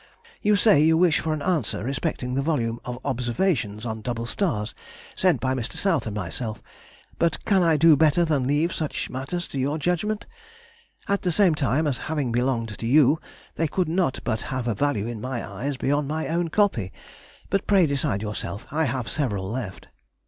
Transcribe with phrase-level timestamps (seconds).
[0.41, 2.79] You say you wish for an answer respecting the vol.
[2.85, 4.73] of observations on double stars,
[5.15, 5.73] sent by Mr.
[5.73, 6.59] South and myself,
[7.19, 10.25] but can I do better than leave such matters to your judgment?
[11.07, 13.19] At the same time, as having belonged to you
[13.53, 16.91] they could not but have a value in my eyes beyond my own copy;
[17.51, 18.65] but pray decide yourself.
[18.71, 19.87] I have several left.